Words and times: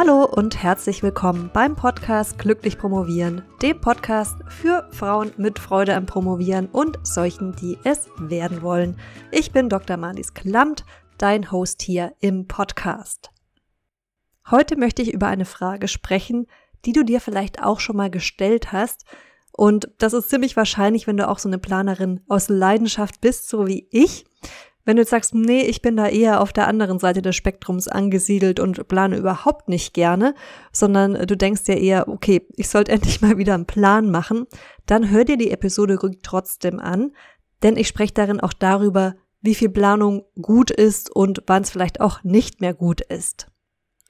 Hallo 0.00 0.26
und 0.26 0.62
herzlich 0.62 1.02
willkommen 1.02 1.50
beim 1.52 1.74
Podcast 1.74 2.38
Glücklich 2.38 2.78
Promovieren, 2.78 3.42
dem 3.60 3.80
Podcast 3.80 4.36
für 4.46 4.88
Frauen 4.92 5.32
mit 5.38 5.58
Freude 5.58 5.96
am 5.96 6.06
Promovieren 6.06 6.66
und 6.66 7.04
solchen, 7.04 7.56
die 7.56 7.76
es 7.82 8.08
werden 8.16 8.62
wollen. 8.62 8.96
Ich 9.32 9.50
bin 9.50 9.68
Dr. 9.68 9.96
Marlies 9.96 10.34
Klamt, 10.34 10.84
dein 11.18 11.50
Host 11.50 11.82
hier 11.82 12.14
im 12.20 12.46
Podcast. 12.46 13.32
Heute 14.48 14.76
möchte 14.76 15.02
ich 15.02 15.12
über 15.12 15.26
eine 15.26 15.44
Frage 15.44 15.88
sprechen, 15.88 16.46
die 16.84 16.92
du 16.92 17.04
dir 17.04 17.20
vielleicht 17.20 17.64
auch 17.64 17.80
schon 17.80 17.96
mal 17.96 18.08
gestellt 18.08 18.70
hast. 18.70 19.04
Und 19.50 19.90
das 19.98 20.12
ist 20.12 20.30
ziemlich 20.30 20.56
wahrscheinlich, 20.56 21.08
wenn 21.08 21.16
du 21.16 21.26
auch 21.26 21.40
so 21.40 21.48
eine 21.48 21.58
Planerin 21.58 22.20
aus 22.28 22.48
Leidenschaft 22.48 23.20
bist, 23.20 23.48
so 23.48 23.66
wie 23.66 23.88
ich. 23.90 24.26
Wenn 24.88 24.96
du 24.96 25.02
jetzt 25.02 25.10
sagst, 25.10 25.34
nee, 25.34 25.60
ich 25.66 25.82
bin 25.82 25.98
da 25.98 26.06
eher 26.08 26.40
auf 26.40 26.54
der 26.54 26.66
anderen 26.66 26.98
Seite 26.98 27.20
des 27.20 27.36
Spektrums 27.36 27.88
angesiedelt 27.88 28.58
und 28.58 28.88
plane 28.88 29.18
überhaupt 29.18 29.68
nicht 29.68 29.92
gerne, 29.92 30.34
sondern 30.72 31.26
du 31.26 31.36
denkst 31.36 31.60
ja 31.66 31.74
eher, 31.74 32.08
okay, 32.08 32.46
ich 32.56 32.70
sollte 32.70 32.92
endlich 32.92 33.20
mal 33.20 33.36
wieder 33.36 33.52
einen 33.52 33.66
Plan 33.66 34.10
machen, 34.10 34.46
dann 34.86 35.10
hör 35.10 35.26
dir 35.26 35.36
die 35.36 35.50
Episode 35.50 35.98
trotzdem 36.22 36.80
an, 36.80 37.12
denn 37.62 37.76
ich 37.76 37.86
spreche 37.86 38.14
darin 38.14 38.40
auch 38.40 38.54
darüber, 38.54 39.16
wie 39.42 39.54
viel 39.54 39.68
Planung 39.68 40.24
gut 40.40 40.70
ist 40.70 41.14
und 41.14 41.42
wann 41.46 41.64
es 41.64 41.70
vielleicht 41.70 42.00
auch 42.00 42.24
nicht 42.24 42.62
mehr 42.62 42.72
gut 42.72 43.02
ist. 43.02 43.46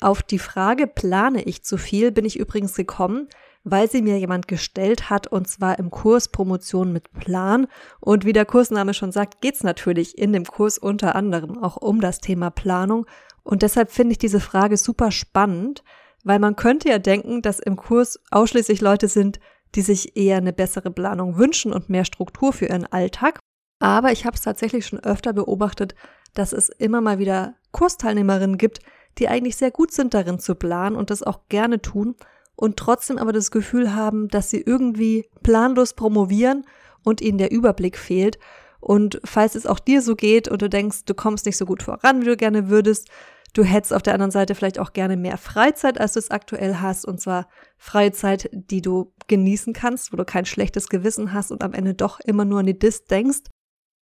Auf 0.01 0.23
die 0.23 0.39
Frage, 0.39 0.87
plane 0.87 1.43
ich 1.43 1.65
zu 1.65 1.77
viel, 1.77 2.13
bin 2.13 2.25
ich 2.25 2.39
übrigens 2.39 2.77
gekommen, 2.77 3.27
weil 3.71 3.91
sie 3.91 4.03
mir 4.03 4.19
jemand 4.19 4.49
gestellt 4.49 5.11
hat 5.11 5.27
und 5.27 5.49
zwar 5.49 5.79
im 5.79 5.91
Kurs 5.91 6.29
Promotion 6.29 6.93
mit 6.93 7.13
Plan. 7.13 7.67
Und 8.01 8.25
wie 8.25 8.33
der 8.33 8.45
Kursname 8.45 8.95
schon 8.95 9.13
sagt, 9.13 9.41
geht's 9.41 9.63
natürlich 9.63 10.19
in 10.19 10.33
dem 10.33 10.45
Kurs 10.45 10.79
unter 10.79 11.15
anderem 11.15 11.63
auch 11.63 11.77
um 11.77 12.01
das 12.01 12.21
Thema 12.21 12.51
Planung. 12.51 13.07
Und 13.43 13.63
deshalb 13.63 13.91
finde 13.91 14.13
ich 14.13 14.19
diese 14.19 14.41
Frage 14.41 14.77
super 14.77 15.11
spannend, 15.11 15.83
weil 16.25 16.39
man 16.39 16.57
könnte 16.57 16.89
ja 16.89 16.99
denken, 16.99 17.43
dass 17.43 17.61
im 17.61 17.77
Kurs 17.77 18.21
ausschließlich 18.31 18.81
Leute 18.81 19.09
sind, 19.09 19.41
die 19.75 19.83
sich 19.83 20.17
eher 20.17 20.39
eine 20.39 20.53
bessere 20.53 20.91
Planung 20.91 21.37
wünschen 21.37 21.73
und 21.73 21.89
mehr 21.89 22.05
Struktur 22.05 22.53
für 22.53 22.67
ihren 22.67 22.87
Alltag. 22.87 23.39
Aber 23.81 24.13
ich 24.13 24.25
habe 24.25 24.35
es 24.35 24.43
tatsächlich 24.43 24.87
schon 24.87 25.01
öfter 25.01 25.33
beobachtet, 25.33 25.95
dass 26.35 26.53
es 26.53 26.69
immer 26.69 27.01
mal 27.01 27.19
wieder 27.19 27.55
Kursteilnehmerinnen 27.73 28.59
gibt, 28.59 28.81
die 29.19 29.29
eigentlich 29.29 29.57
sehr 29.57 29.71
gut 29.71 29.93
sind 29.93 30.15
darin 30.15 30.39
zu 30.39 30.55
planen 30.55 30.97
und 30.97 31.11
das 31.11 31.23
auch 31.23 31.49
gerne 31.49 31.81
tun 31.81 32.17
und 32.59 32.77
trotzdem 32.77 33.19
aber 33.19 33.33
das 33.33 33.53
Gefühl 33.53 33.95
haben, 33.95 34.27
dass 34.29 34.51
sie 34.51 34.61
irgendwie 34.61 35.29
planlos 35.45 35.95
promovieren 35.95 36.67
und 37.05 37.21
ihnen 37.21 37.39
der 37.39 37.53
Überblick 37.53 37.97
fehlt. 37.97 38.39
Und 38.81 39.21
falls 39.25 39.55
es 39.55 39.65
auch 39.65 39.79
dir 39.79 40.03
so 40.03 40.17
geht 40.17 40.49
und 40.49 40.61
du 40.61 40.69
denkst, 40.69 41.05
du 41.05 41.15
kommst 41.15 41.47
nicht 41.47 41.57
so 41.57 41.65
gut 41.67 41.85
voran, 41.85 42.21
wie 42.21 42.27
du 42.27 42.37
gerne 42.37 42.69
würdest, 42.69 43.09
du 43.55 43.63
hättest 43.63 43.95
auf 43.95 44.03
der 44.03 44.15
anderen 44.15 44.33
Seite 44.33 44.57
vielleicht 44.57 44.81
auch 44.81 44.93
gerne 44.93 45.17
mehr 45.17 45.39
Freizeit, 45.39 46.01
als 46.01 46.15
du 46.15 46.19
es 46.19 46.33
aktuell 46.33 46.77
hast, 46.77 47.05
und 47.07 47.21
zwar 47.21 47.49
Freizeit, 47.77 48.51
die 48.53 48.83
du 48.83 49.13
genießen 49.29 49.73
kannst, 49.73 50.13
wo 50.13 50.17
du 50.17 50.25
kein 50.25 50.45
schlechtes 50.45 50.89
Gewissen 50.89 51.33
hast 51.33 51.53
und 51.53 51.63
am 51.63 51.75
Ende 51.75 51.95
doch 51.95 52.19
immer 52.19 52.45
nur 52.45 52.59
an 52.59 52.67
die 52.67 52.79
Dis 52.79 53.05
denkst, 53.05 53.43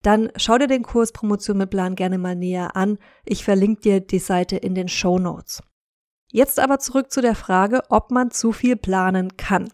dann 0.02 0.30
schau 0.38 0.58
dir 0.58 0.68
den 0.68 0.84
Kurs 0.84 1.12
Promotion 1.12 1.58
mit 1.58 1.72
Plan 1.72 1.96
gerne 1.96 2.20
mal 2.20 2.36
näher 2.36 2.78
an. 2.78 3.00
Ich 3.26 3.44
verlinke 3.44 3.82
dir 3.82 4.00
die 4.00 4.20
Seite 4.20 4.56
in 4.56 4.76
den 4.76 4.88
Show 4.88 5.20
Notes. 5.20 5.62
Jetzt 6.36 6.60
aber 6.60 6.80
zurück 6.80 7.14
zu 7.14 7.22
der 7.22 7.34
Frage, 7.34 7.84
ob 7.88 8.12
man 8.12 8.30
zu 8.30 8.52
viel 8.52 8.76
planen 8.76 9.38
kann. 9.38 9.70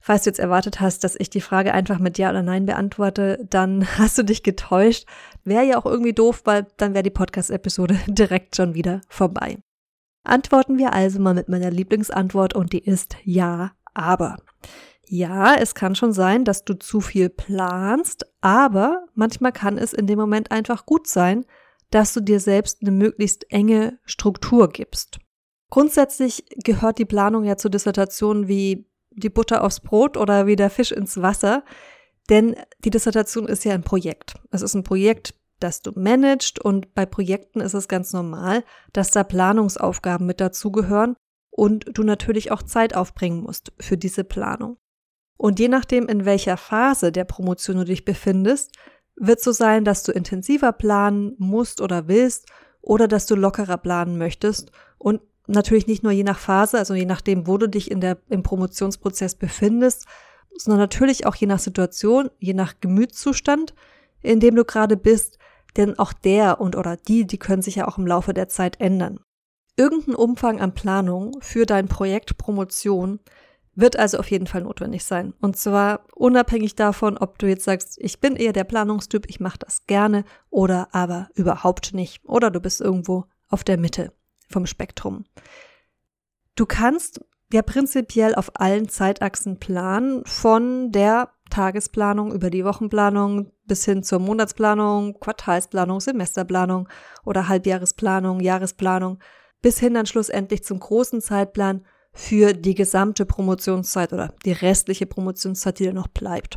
Falls 0.00 0.22
du 0.22 0.30
jetzt 0.30 0.38
erwartet 0.38 0.80
hast, 0.80 1.04
dass 1.04 1.14
ich 1.14 1.28
die 1.28 1.42
Frage 1.42 1.74
einfach 1.74 1.98
mit 1.98 2.16
Ja 2.16 2.30
oder 2.30 2.42
Nein 2.42 2.64
beantworte, 2.64 3.38
dann 3.50 3.86
hast 3.98 4.16
du 4.16 4.22
dich 4.22 4.42
getäuscht. 4.42 5.04
Wäre 5.44 5.66
ja 5.66 5.76
auch 5.76 5.84
irgendwie 5.84 6.14
doof, 6.14 6.40
weil 6.46 6.68
dann 6.78 6.94
wäre 6.94 7.02
die 7.02 7.10
Podcast-Episode 7.10 7.98
direkt 8.06 8.56
schon 8.56 8.72
wieder 8.72 9.02
vorbei. 9.10 9.58
Antworten 10.24 10.78
wir 10.78 10.94
also 10.94 11.20
mal 11.20 11.34
mit 11.34 11.50
meiner 11.50 11.70
Lieblingsantwort 11.70 12.54
und 12.54 12.72
die 12.72 12.82
ist 12.82 13.16
Ja, 13.22 13.72
aber. 13.92 14.38
Ja, 15.06 15.56
es 15.56 15.74
kann 15.74 15.94
schon 15.94 16.14
sein, 16.14 16.46
dass 16.46 16.64
du 16.64 16.72
zu 16.78 17.02
viel 17.02 17.28
planst, 17.28 18.24
aber 18.40 19.04
manchmal 19.14 19.52
kann 19.52 19.76
es 19.76 19.92
in 19.92 20.06
dem 20.06 20.18
Moment 20.18 20.50
einfach 20.50 20.86
gut 20.86 21.06
sein, 21.06 21.44
dass 21.90 22.14
du 22.14 22.22
dir 22.22 22.40
selbst 22.40 22.78
eine 22.80 22.90
möglichst 22.90 23.52
enge 23.52 23.98
Struktur 24.06 24.70
gibst. 24.70 25.18
Grundsätzlich 25.72 26.44
gehört 26.62 26.98
die 26.98 27.06
Planung 27.06 27.44
ja 27.44 27.56
zur 27.56 27.70
Dissertation 27.70 28.46
wie 28.46 28.84
die 29.10 29.30
Butter 29.30 29.64
aufs 29.64 29.80
Brot 29.80 30.18
oder 30.18 30.46
wie 30.46 30.54
der 30.54 30.68
Fisch 30.68 30.92
ins 30.92 31.22
Wasser, 31.22 31.64
denn 32.28 32.56
die 32.84 32.90
Dissertation 32.90 33.48
ist 33.48 33.64
ja 33.64 33.72
ein 33.72 33.82
Projekt. 33.82 34.34
Es 34.50 34.60
ist 34.60 34.74
ein 34.74 34.82
Projekt, 34.82 35.34
das 35.60 35.80
du 35.80 35.92
managst 35.94 36.58
und 36.58 36.92
bei 36.92 37.06
Projekten 37.06 37.60
ist 37.60 37.72
es 37.72 37.88
ganz 37.88 38.12
normal, 38.12 38.64
dass 38.92 39.12
da 39.12 39.24
Planungsaufgaben 39.24 40.26
mit 40.26 40.42
dazugehören 40.42 41.16
und 41.48 41.86
du 41.96 42.02
natürlich 42.02 42.50
auch 42.50 42.62
Zeit 42.62 42.94
aufbringen 42.94 43.42
musst 43.42 43.72
für 43.80 43.96
diese 43.96 44.24
Planung. 44.24 44.76
Und 45.38 45.58
je 45.58 45.68
nachdem, 45.68 46.06
in 46.06 46.26
welcher 46.26 46.58
Phase 46.58 47.12
der 47.12 47.24
Promotion 47.24 47.78
du 47.78 47.84
dich 47.86 48.04
befindest, 48.04 48.72
wird 49.16 49.40
so 49.40 49.52
sein, 49.52 49.86
dass 49.86 50.02
du 50.02 50.12
intensiver 50.12 50.72
planen 50.72 51.34
musst 51.38 51.80
oder 51.80 52.08
willst 52.08 52.46
oder 52.82 53.08
dass 53.08 53.24
du 53.24 53.36
lockerer 53.36 53.78
planen 53.78 54.18
möchtest 54.18 54.70
und 54.98 55.22
natürlich 55.46 55.86
nicht 55.86 56.02
nur 56.02 56.12
je 56.12 56.24
nach 56.24 56.38
Phase, 56.38 56.78
also 56.78 56.94
je 56.94 57.04
nachdem, 57.04 57.46
wo 57.46 57.58
du 57.58 57.68
dich 57.68 57.90
in 57.90 58.00
der, 58.00 58.18
im 58.28 58.42
Promotionsprozess 58.42 59.34
befindest, 59.34 60.06
sondern 60.56 60.80
natürlich 60.80 61.26
auch 61.26 61.34
je 61.34 61.46
nach 61.46 61.58
Situation, 61.58 62.30
je 62.38 62.54
nach 62.54 62.74
Gemütszustand, 62.80 63.74
in 64.22 64.40
dem 64.40 64.54
du 64.54 64.64
gerade 64.64 64.96
bist, 64.96 65.38
denn 65.76 65.98
auch 65.98 66.12
der 66.12 66.60
und 66.60 66.76
oder 66.76 66.96
die, 66.96 67.26
die 67.26 67.38
können 67.38 67.62
sich 67.62 67.76
ja 67.76 67.88
auch 67.88 67.98
im 67.98 68.06
Laufe 68.06 68.34
der 68.34 68.48
Zeit 68.48 68.80
ändern. 68.80 69.20
Irgendein 69.76 70.14
Umfang 70.14 70.60
an 70.60 70.74
Planung 70.74 71.38
für 71.40 71.64
dein 71.64 71.88
Projekt 71.88 72.36
Promotion 72.36 73.20
wird 73.74 73.98
also 73.98 74.18
auf 74.18 74.30
jeden 74.30 74.46
Fall 74.46 74.62
notwendig 74.62 75.02
sein. 75.04 75.32
Und 75.40 75.56
zwar 75.56 76.04
unabhängig 76.14 76.74
davon, 76.74 77.16
ob 77.16 77.38
du 77.38 77.48
jetzt 77.48 77.64
sagst, 77.64 77.96
ich 77.98 78.20
bin 78.20 78.36
eher 78.36 78.52
der 78.52 78.64
Planungstyp, 78.64 79.24
ich 79.28 79.40
mache 79.40 79.58
das 79.58 79.86
gerne 79.86 80.24
oder 80.50 80.88
aber 80.92 81.30
überhaupt 81.34 81.94
nicht. 81.94 82.22
Oder 82.26 82.50
du 82.50 82.60
bist 82.60 82.82
irgendwo 82.82 83.24
auf 83.48 83.64
der 83.64 83.78
Mitte 83.78 84.12
vom 84.52 84.66
Spektrum. 84.66 85.24
Du 86.54 86.66
kannst 86.66 87.20
ja 87.52 87.62
prinzipiell 87.62 88.34
auf 88.34 88.52
allen 88.54 88.88
Zeitachsen 88.88 89.58
planen, 89.58 90.24
von 90.24 90.92
der 90.92 91.30
Tagesplanung 91.50 92.32
über 92.32 92.48
die 92.50 92.64
Wochenplanung 92.64 93.52
bis 93.66 93.84
hin 93.84 94.02
zur 94.02 94.18
Monatsplanung, 94.18 95.18
Quartalsplanung, 95.20 96.00
Semesterplanung 96.00 96.88
oder 97.24 97.48
Halbjahresplanung, 97.48 98.40
Jahresplanung, 98.40 99.18
bis 99.60 99.78
hin 99.78 99.94
dann 99.94 100.06
schlussendlich 100.06 100.64
zum 100.64 100.80
großen 100.80 101.20
Zeitplan 101.20 101.84
für 102.12 102.52
die 102.52 102.74
gesamte 102.74 103.26
Promotionszeit 103.26 104.12
oder 104.12 104.34
die 104.44 104.52
restliche 104.52 105.06
Promotionszeit, 105.06 105.78
die 105.78 105.84
dir 105.84 105.94
noch 105.94 106.08
bleibt. 106.08 106.56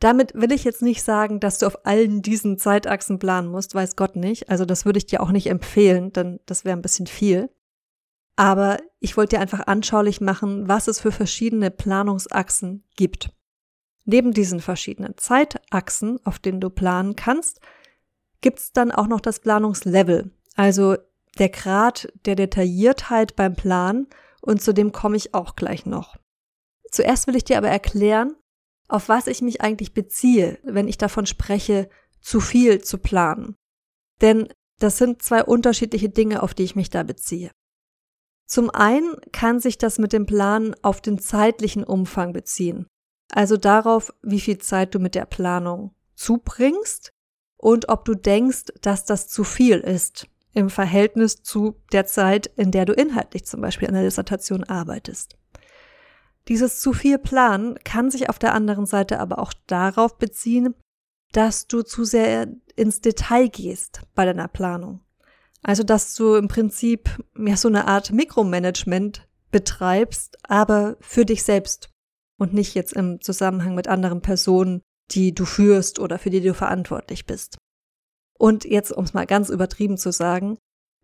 Damit 0.00 0.34
will 0.34 0.52
ich 0.52 0.64
jetzt 0.64 0.82
nicht 0.82 1.02
sagen, 1.02 1.40
dass 1.40 1.58
du 1.58 1.66
auf 1.66 1.84
allen 1.84 2.22
diesen 2.22 2.56
Zeitachsen 2.56 3.18
planen 3.18 3.48
musst, 3.48 3.74
weiß 3.74 3.96
Gott 3.96 4.14
nicht. 4.14 4.48
Also 4.48 4.64
das 4.64 4.84
würde 4.84 4.98
ich 4.98 5.06
dir 5.06 5.20
auch 5.20 5.30
nicht 5.30 5.48
empfehlen, 5.48 6.12
denn 6.12 6.38
das 6.46 6.64
wäre 6.64 6.76
ein 6.76 6.82
bisschen 6.82 7.06
viel. 7.08 7.50
Aber 8.36 8.78
ich 9.00 9.16
wollte 9.16 9.36
dir 9.36 9.42
einfach 9.42 9.66
anschaulich 9.66 10.20
machen, 10.20 10.68
was 10.68 10.86
es 10.86 11.00
für 11.00 11.10
verschiedene 11.10 11.72
Planungsachsen 11.72 12.84
gibt. 12.96 13.30
Neben 14.04 14.32
diesen 14.32 14.60
verschiedenen 14.60 15.16
Zeitachsen, 15.16 16.24
auf 16.24 16.38
denen 16.38 16.60
du 16.60 16.70
planen 16.70 17.16
kannst, 17.16 17.60
gibt 18.40 18.60
es 18.60 18.72
dann 18.72 18.92
auch 18.92 19.08
noch 19.08 19.20
das 19.20 19.40
Planungslevel, 19.40 20.30
also 20.54 20.96
der 21.38 21.48
Grad 21.48 22.08
der 22.24 22.36
Detailliertheit 22.36 23.36
beim 23.36 23.54
Plan 23.54 24.06
und 24.40 24.62
zu 24.62 24.72
dem 24.72 24.92
komme 24.92 25.16
ich 25.16 25.34
auch 25.34 25.56
gleich 25.56 25.86
noch. 25.86 26.16
Zuerst 26.90 27.26
will 27.26 27.36
ich 27.36 27.44
dir 27.44 27.58
aber 27.58 27.68
erklären, 27.68 28.34
auf 28.88 29.08
was 29.08 29.26
ich 29.26 29.42
mich 29.42 29.60
eigentlich 29.60 29.94
beziehe, 29.94 30.58
wenn 30.62 30.88
ich 30.88 30.98
davon 30.98 31.26
spreche, 31.26 31.88
zu 32.20 32.40
viel 32.40 32.82
zu 32.82 32.98
planen. 32.98 33.54
Denn 34.20 34.48
das 34.78 34.98
sind 34.98 35.22
zwei 35.22 35.44
unterschiedliche 35.44 36.08
Dinge, 36.08 36.42
auf 36.42 36.54
die 36.54 36.64
ich 36.64 36.76
mich 36.76 36.90
da 36.90 37.02
beziehe. 37.02 37.50
Zum 38.46 38.70
einen 38.70 39.16
kann 39.32 39.60
sich 39.60 39.76
das 39.76 39.98
mit 39.98 40.12
dem 40.12 40.24
Planen 40.24 40.74
auf 40.82 41.00
den 41.00 41.18
zeitlichen 41.18 41.84
Umfang 41.84 42.32
beziehen, 42.32 42.86
also 43.30 43.58
darauf, 43.58 44.12
wie 44.22 44.40
viel 44.40 44.58
Zeit 44.58 44.94
du 44.94 44.98
mit 44.98 45.14
der 45.14 45.26
Planung 45.26 45.94
zubringst 46.14 47.12
und 47.58 47.90
ob 47.90 48.06
du 48.06 48.14
denkst, 48.14 48.72
dass 48.80 49.04
das 49.04 49.28
zu 49.28 49.44
viel 49.44 49.78
ist 49.78 50.28
im 50.54 50.70
Verhältnis 50.70 51.42
zu 51.42 51.76
der 51.92 52.06
Zeit, 52.06 52.46
in 52.56 52.72
der 52.72 52.86
du 52.86 52.94
inhaltlich 52.94 53.44
zum 53.44 53.60
Beispiel 53.60 53.88
an 53.88 53.94
der 53.94 54.04
Dissertation 54.04 54.64
arbeitest. 54.64 55.36
Dieses 56.48 56.80
zu 56.80 56.92
viel 56.92 57.18
Planen 57.18 57.76
kann 57.84 58.10
sich 58.10 58.30
auf 58.30 58.38
der 58.38 58.54
anderen 58.54 58.86
Seite 58.86 59.20
aber 59.20 59.38
auch 59.38 59.52
darauf 59.66 60.16
beziehen, 60.16 60.74
dass 61.32 61.66
du 61.66 61.82
zu 61.82 62.04
sehr 62.04 62.48
ins 62.74 63.00
Detail 63.00 63.48
gehst 63.48 64.02
bei 64.14 64.24
deiner 64.24 64.48
Planung. 64.48 65.00
Also, 65.62 65.82
dass 65.82 66.14
du 66.14 66.36
im 66.36 66.48
Prinzip 66.48 67.10
ja 67.36 67.56
so 67.56 67.68
eine 67.68 67.86
Art 67.86 68.12
Mikromanagement 68.12 69.28
betreibst, 69.50 70.38
aber 70.48 70.96
für 71.00 71.24
dich 71.24 71.42
selbst 71.42 71.90
und 72.38 72.54
nicht 72.54 72.74
jetzt 72.74 72.92
im 72.92 73.20
Zusammenhang 73.20 73.74
mit 73.74 73.88
anderen 73.88 74.22
Personen, 74.22 74.80
die 75.10 75.34
du 75.34 75.44
führst 75.44 75.98
oder 75.98 76.18
für 76.18 76.30
die 76.30 76.40
du 76.40 76.54
verantwortlich 76.54 77.26
bist. 77.26 77.58
Und 78.38 78.64
jetzt, 78.64 78.92
um 78.92 79.04
es 79.04 79.14
mal 79.14 79.26
ganz 79.26 79.50
übertrieben 79.50 79.98
zu 79.98 80.12
sagen, 80.12 80.58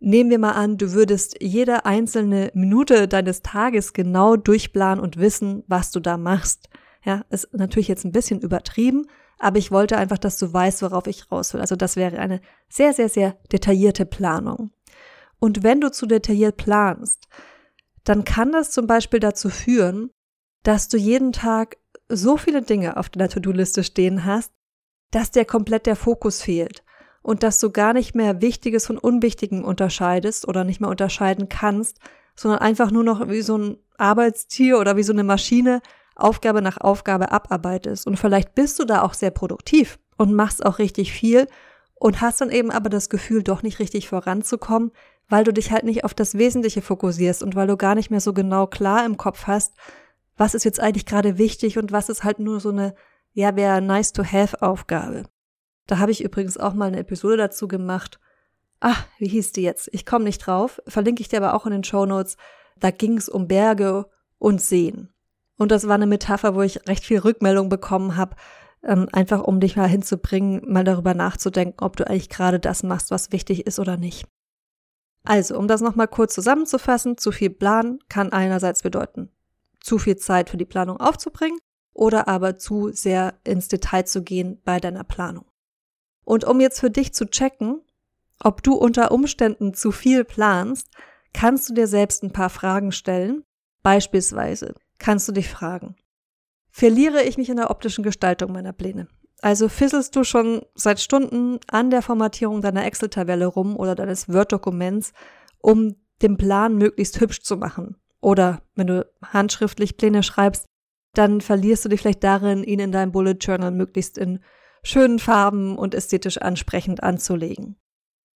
Nehmen 0.06 0.28
wir 0.28 0.38
mal 0.38 0.52
an, 0.52 0.76
du 0.76 0.92
würdest 0.92 1.38
jede 1.40 1.86
einzelne 1.86 2.50
Minute 2.52 3.08
deines 3.08 3.40
Tages 3.40 3.94
genau 3.94 4.36
durchplanen 4.36 5.02
und 5.02 5.16
wissen, 5.16 5.64
was 5.66 5.92
du 5.92 5.98
da 5.98 6.18
machst. 6.18 6.68
Ja, 7.06 7.24
ist 7.30 7.54
natürlich 7.54 7.88
jetzt 7.88 8.04
ein 8.04 8.12
bisschen 8.12 8.40
übertrieben, 8.40 9.06
aber 9.38 9.56
ich 9.56 9.70
wollte 9.70 9.96
einfach, 9.96 10.18
dass 10.18 10.36
du 10.36 10.52
weißt, 10.52 10.82
worauf 10.82 11.06
ich 11.06 11.32
raus 11.32 11.54
will. 11.54 11.62
Also 11.62 11.74
das 11.74 11.96
wäre 11.96 12.18
eine 12.18 12.42
sehr, 12.68 12.92
sehr, 12.92 13.08
sehr 13.08 13.38
detaillierte 13.50 14.04
Planung. 14.04 14.72
Und 15.38 15.62
wenn 15.62 15.80
du 15.80 15.90
zu 15.90 16.04
detailliert 16.04 16.58
planst, 16.58 17.26
dann 18.04 18.24
kann 18.24 18.52
das 18.52 18.72
zum 18.72 18.86
Beispiel 18.86 19.20
dazu 19.20 19.48
führen, 19.48 20.10
dass 20.64 20.88
du 20.88 20.98
jeden 20.98 21.32
Tag 21.32 21.78
so 22.10 22.36
viele 22.36 22.60
Dinge 22.60 22.98
auf 22.98 23.08
deiner 23.08 23.30
To-Do-Liste 23.30 23.82
stehen 23.82 24.26
hast, 24.26 24.52
dass 25.12 25.30
dir 25.30 25.46
komplett 25.46 25.86
der 25.86 25.96
Fokus 25.96 26.42
fehlt 26.42 26.83
und 27.24 27.42
dass 27.42 27.58
du 27.58 27.70
gar 27.70 27.94
nicht 27.94 28.14
mehr 28.14 28.42
Wichtiges 28.42 28.86
von 28.86 28.98
Unwichtigem 28.98 29.64
unterscheidest 29.64 30.46
oder 30.46 30.62
nicht 30.62 30.82
mehr 30.82 30.90
unterscheiden 30.90 31.48
kannst, 31.48 31.98
sondern 32.36 32.60
einfach 32.60 32.90
nur 32.90 33.02
noch 33.02 33.28
wie 33.30 33.40
so 33.40 33.56
ein 33.56 33.78
Arbeitstier 33.96 34.78
oder 34.78 34.98
wie 34.98 35.02
so 35.02 35.14
eine 35.14 35.24
Maschine 35.24 35.80
Aufgabe 36.16 36.60
nach 36.60 36.76
Aufgabe 36.78 37.32
abarbeitest. 37.32 38.06
Und 38.06 38.18
vielleicht 38.18 38.54
bist 38.54 38.78
du 38.78 38.84
da 38.84 39.00
auch 39.00 39.14
sehr 39.14 39.30
produktiv 39.30 39.98
und 40.18 40.34
machst 40.34 40.64
auch 40.64 40.78
richtig 40.78 41.12
viel 41.12 41.48
und 41.94 42.20
hast 42.20 42.42
dann 42.42 42.50
eben 42.50 42.70
aber 42.70 42.90
das 42.90 43.08
Gefühl, 43.08 43.42
doch 43.42 43.62
nicht 43.62 43.78
richtig 43.78 44.06
voranzukommen, 44.06 44.92
weil 45.30 45.44
du 45.44 45.52
dich 45.54 45.72
halt 45.72 45.84
nicht 45.84 46.04
auf 46.04 46.12
das 46.12 46.36
Wesentliche 46.36 46.82
fokussierst 46.82 47.42
und 47.42 47.56
weil 47.56 47.66
du 47.66 47.78
gar 47.78 47.94
nicht 47.94 48.10
mehr 48.10 48.20
so 48.20 48.34
genau 48.34 48.66
klar 48.66 49.06
im 49.06 49.16
Kopf 49.16 49.46
hast, 49.46 49.72
was 50.36 50.54
ist 50.54 50.64
jetzt 50.64 50.78
eigentlich 50.78 51.06
gerade 51.06 51.38
wichtig 51.38 51.78
und 51.78 51.90
was 51.90 52.10
ist 52.10 52.22
halt 52.22 52.38
nur 52.38 52.60
so 52.60 52.68
eine, 52.68 52.94
ja, 53.32 53.56
wäre 53.56 53.80
nice 53.80 54.12
to 54.12 54.24
have 54.24 54.60
Aufgabe. 54.60 55.24
Da 55.86 55.98
habe 55.98 56.12
ich 56.12 56.24
übrigens 56.24 56.56
auch 56.56 56.74
mal 56.74 56.86
eine 56.86 56.98
Episode 56.98 57.36
dazu 57.36 57.68
gemacht. 57.68 58.18
Ach, 58.80 59.06
wie 59.18 59.28
hieß 59.28 59.52
die 59.52 59.62
jetzt? 59.62 59.88
Ich 59.92 60.06
komme 60.06 60.24
nicht 60.24 60.46
drauf. 60.46 60.80
Verlinke 60.86 61.20
ich 61.20 61.28
dir 61.28 61.38
aber 61.38 61.54
auch 61.54 61.66
in 61.66 61.72
den 61.72 61.84
Show 61.84 62.06
Notes. 62.06 62.36
Da 62.78 62.90
ging 62.90 63.16
es 63.16 63.28
um 63.28 63.48
Berge 63.48 64.06
und 64.38 64.60
Seen. 64.60 65.10
Und 65.56 65.70
das 65.70 65.86
war 65.86 65.94
eine 65.94 66.06
Metapher, 66.06 66.54
wo 66.54 66.62
ich 66.62 66.88
recht 66.88 67.04
viel 67.04 67.18
Rückmeldung 67.18 67.68
bekommen 67.68 68.16
habe, 68.16 68.36
ähm, 68.82 69.08
einfach 69.12 69.40
um 69.40 69.60
dich 69.60 69.76
mal 69.76 69.88
hinzubringen, 69.88 70.62
mal 70.70 70.84
darüber 70.84 71.14
nachzudenken, 71.14 71.82
ob 71.82 71.96
du 71.96 72.06
eigentlich 72.06 72.28
gerade 72.28 72.60
das 72.60 72.82
machst, 72.82 73.10
was 73.10 73.32
wichtig 73.32 73.66
ist 73.66 73.78
oder 73.78 73.96
nicht. 73.96 74.26
Also, 75.22 75.56
um 75.56 75.68
das 75.68 75.80
nochmal 75.80 76.08
kurz 76.08 76.34
zusammenzufassen, 76.34 77.16
zu 77.16 77.32
viel 77.32 77.50
Plan 77.50 77.98
kann 78.08 78.32
einerseits 78.32 78.82
bedeuten, 78.82 79.30
zu 79.80 79.98
viel 79.98 80.16
Zeit 80.16 80.50
für 80.50 80.58
die 80.58 80.66
Planung 80.66 80.98
aufzubringen 80.98 81.58
oder 81.94 82.28
aber 82.28 82.58
zu 82.58 82.90
sehr 82.92 83.34
ins 83.44 83.68
Detail 83.68 84.04
zu 84.04 84.22
gehen 84.22 84.60
bei 84.64 84.80
deiner 84.80 85.04
Planung. 85.04 85.46
Und 86.24 86.44
um 86.44 86.60
jetzt 86.60 86.80
für 86.80 86.90
dich 86.90 87.12
zu 87.14 87.26
checken, 87.26 87.82
ob 88.40 88.62
du 88.62 88.74
unter 88.74 89.12
Umständen 89.12 89.74
zu 89.74 89.92
viel 89.92 90.24
planst, 90.24 90.88
kannst 91.32 91.68
du 91.68 91.74
dir 91.74 91.86
selbst 91.86 92.22
ein 92.22 92.32
paar 92.32 92.50
Fragen 92.50 92.92
stellen. 92.92 93.44
Beispielsweise 93.82 94.74
kannst 94.98 95.28
du 95.28 95.32
dich 95.32 95.48
fragen, 95.48 95.96
verliere 96.70 97.22
ich 97.22 97.36
mich 97.36 97.50
in 97.50 97.56
der 97.56 97.70
optischen 97.70 98.02
Gestaltung 98.02 98.52
meiner 98.52 98.72
Pläne? 98.72 99.08
Also 99.42 99.68
fisselst 99.68 100.16
du 100.16 100.24
schon 100.24 100.62
seit 100.74 101.00
Stunden 101.00 101.58
an 101.70 101.90
der 101.90 102.00
Formatierung 102.00 102.62
deiner 102.62 102.86
Excel-Tabelle 102.86 103.46
rum 103.46 103.76
oder 103.76 103.94
deines 103.94 104.28
Word-Dokuments, 104.32 105.12
um 105.58 105.96
den 106.22 106.38
Plan 106.38 106.78
möglichst 106.78 107.20
hübsch 107.20 107.42
zu 107.42 107.58
machen. 107.58 107.96
Oder 108.20 108.62
wenn 108.74 108.86
du 108.86 109.06
handschriftlich 109.22 109.98
Pläne 109.98 110.22
schreibst, 110.22 110.66
dann 111.12 111.42
verlierst 111.42 111.84
du 111.84 111.90
dich 111.90 112.00
vielleicht 112.00 112.24
darin, 112.24 112.64
ihn 112.64 112.80
in 112.80 112.90
deinem 112.90 113.12
Bullet 113.12 113.36
Journal 113.38 113.70
möglichst 113.70 114.16
in 114.16 114.40
schönen 114.84 115.18
Farben 115.18 115.76
und 115.76 115.94
ästhetisch 115.94 116.38
ansprechend 116.38 117.02
anzulegen. 117.02 117.76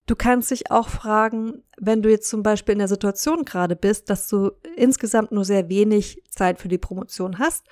Du 0.08 0.16
kannst 0.16 0.50
dich 0.52 0.72
auch 0.72 0.90
fragen, 0.90 1.64
wenn 1.78 2.02
du 2.02 2.10
jetzt 2.10 2.30
zum 2.30 2.42
Beispiel 2.42 2.74
in 2.74 2.80
der 2.80 2.88
Situation 2.88 3.46
gerade 3.46 3.76
bist, 3.76 4.10
dass 4.10 4.28
du 4.28 4.52
insgesamt 4.76 5.32
nur 5.32 5.46
sehr 5.46 5.70
wenig 5.70 6.24
Zeit 6.32 6.60
für 6.60 6.70
die 6.70 6.78
Promotion 6.78 7.38
hast, 7.38 7.66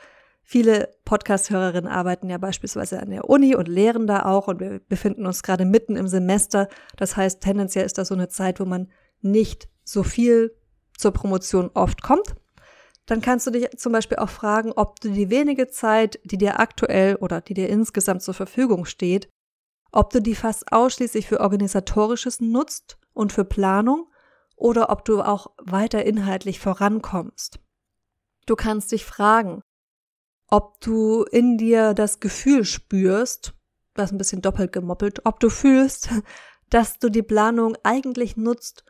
Viele 0.47 0.95
Podcast-Hörerinnen 1.05 1.89
arbeiten 1.89 2.29
ja 2.29 2.37
beispielsweise 2.37 3.01
an 3.01 3.09
der 3.09 3.27
Uni 3.27 3.55
und 3.55 3.67
lehren 3.67 4.05
da 4.05 4.25
auch 4.25 4.47
und 4.47 4.59
wir 4.59 4.79
befinden 4.79 5.25
uns 5.25 5.41
gerade 5.41 5.65
mitten 5.65 5.95
im 5.95 6.07
Semester. 6.07 6.69
Das 6.97 7.17
heißt, 7.17 7.41
tendenziell 7.41 7.83
ist 7.83 7.97
das 7.97 8.09
so 8.09 8.13
eine 8.13 8.27
Zeit, 8.27 8.59
wo 8.59 8.65
man 8.65 8.91
nicht 9.21 9.67
so 9.83 10.03
viel 10.03 10.55
zur 10.95 11.13
Promotion 11.13 11.71
oft 11.73 12.03
kommt. 12.03 12.35
Dann 13.05 13.21
kannst 13.21 13.45
du 13.45 13.51
dich 13.51 13.69
zum 13.77 13.91
Beispiel 13.91 14.17
auch 14.17 14.29
fragen, 14.29 14.71
ob 14.71 14.99
du 14.99 15.11
die 15.11 15.29
wenige 15.29 15.67
Zeit, 15.67 16.19
die 16.23 16.37
dir 16.37 16.59
aktuell 16.59 17.15
oder 17.17 17.41
die 17.41 17.53
dir 17.53 17.69
insgesamt 17.69 18.23
zur 18.23 18.33
Verfügung 18.33 18.85
steht, 18.85 19.29
ob 19.91 20.09
du 20.09 20.21
die 20.21 20.35
fast 20.35 20.71
ausschließlich 20.71 21.27
für 21.27 21.39
organisatorisches 21.39 22.41
nutzt 22.41 22.97
und 23.13 23.31
für 23.31 23.45
Planung 23.45 24.07
oder 24.55 24.89
ob 24.89 25.05
du 25.05 25.21
auch 25.21 25.51
weiter 25.61 26.03
inhaltlich 26.05 26.59
vorankommst. 26.59 27.59
Du 28.45 28.55
kannst 28.55 28.91
dich 28.91 29.05
fragen, 29.05 29.61
ob 30.47 30.79
du 30.81 31.23
in 31.23 31.57
dir 31.57 31.93
das 31.93 32.19
Gefühl 32.19 32.65
spürst, 32.65 33.53
das 33.93 34.11
ein 34.11 34.17
bisschen 34.17 34.41
doppelt 34.41 34.71
gemoppelt, 34.71 35.25
ob 35.25 35.39
du 35.39 35.49
fühlst, 35.49 36.09
dass 36.69 36.99
du 36.99 37.09
die 37.09 37.23
Planung 37.23 37.77
eigentlich 37.83 38.37
nutzt, 38.37 38.83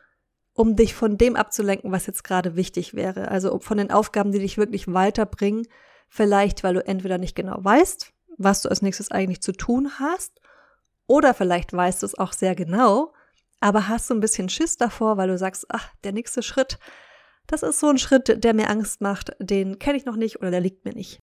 um 0.56 0.74
dich 0.74 0.94
von 0.94 1.18
dem 1.18 1.36
abzulenken, 1.36 1.92
was 1.92 2.06
jetzt 2.06 2.24
gerade 2.24 2.56
wichtig 2.56 2.94
wäre. 2.94 3.28
Also 3.28 3.58
von 3.60 3.76
den 3.76 3.90
Aufgaben, 3.90 4.32
die 4.32 4.38
dich 4.38 4.56
wirklich 4.56 4.92
weiterbringen, 4.92 5.68
vielleicht 6.08 6.64
weil 6.64 6.74
du 6.74 6.86
entweder 6.86 7.18
nicht 7.18 7.36
genau 7.36 7.56
weißt, 7.58 8.12
was 8.38 8.62
du 8.62 8.68
als 8.68 8.82
nächstes 8.82 9.10
eigentlich 9.10 9.42
zu 9.42 9.52
tun 9.52 9.90
hast, 9.98 10.40
oder 11.06 11.34
vielleicht 11.34 11.72
weißt 11.72 12.02
du 12.02 12.06
es 12.06 12.18
auch 12.18 12.32
sehr 12.32 12.54
genau, 12.54 13.12
aber 13.60 13.88
hast 13.88 14.08
so 14.08 14.14
ein 14.14 14.20
bisschen 14.20 14.48
Schiss 14.48 14.76
davor, 14.76 15.16
weil 15.16 15.28
du 15.28 15.38
sagst, 15.38 15.66
ach, 15.68 15.94
der 16.04 16.12
nächste 16.12 16.42
Schritt, 16.42 16.78
das 17.46 17.62
ist 17.62 17.78
so 17.78 17.88
ein 17.88 17.98
Schritt, 17.98 18.42
der 18.42 18.54
mir 18.54 18.68
Angst 18.68 19.00
macht, 19.00 19.36
den 19.38 19.78
kenne 19.78 19.98
ich 19.98 20.04
noch 20.04 20.16
nicht 20.16 20.40
oder 20.40 20.50
der 20.50 20.60
liegt 20.60 20.84
mir 20.84 20.94
nicht. 20.94 21.20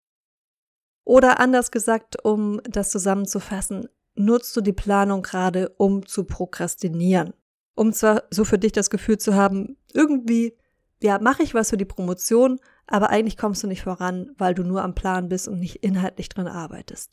Oder 1.04 1.38
anders 1.38 1.70
gesagt, 1.70 2.24
um 2.24 2.62
das 2.64 2.90
zusammenzufassen, 2.90 3.88
nutzt 4.14 4.56
du 4.56 4.62
die 4.62 4.72
Planung 4.72 5.22
gerade, 5.22 5.68
um 5.76 6.06
zu 6.06 6.24
prokrastinieren. 6.24 7.34
Um 7.74 7.92
zwar 7.92 8.24
so 8.30 8.44
für 8.44 8.58
dich 8.58 8.72
das 8.72 8.90
Gefühl 8.90 9.18
zu 9.18 9.34
haben, 9.34 9.76
irgendwie, 9.92 10.56
ja, 11.02 11.18
mache 11.18 11.42
ich 11.42 11.54
was 11.54 11.70
für 11.70 11.76
die 11.76 11.84
Promotion, 11.84 12.60
aber 12.86 13.10
eigentlich 13.10 13.36
kommst 13.36 13.62
du 13.62 13.66
nicht 13.66 13.82
voran, 13.82 14.30
weil 14.38 14.54
du 14.54 14.62
nur 14.62 14.82
am 14.82 14.94
Plan 14.94 15.28
bist 15.28 15.48
und 15.48 15.58
nicht 15.58 15.76
inhaltlich 15.76 16.28
drin 16.28 16.46
arbeitest. 16.46 17.10